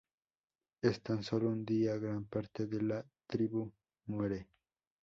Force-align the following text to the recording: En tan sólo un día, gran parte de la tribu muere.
En 0.81 0.99
tan 1.03 1.21
sólo 1.21 1.49
un 1.49 1.63
día, 1.63 1.95
gran 1.97 2.25
parte 2.25 2.65
de 2.65 2.81
la 2.81 3.05
tribu 3.27 3.71
muere. 4.07 4.47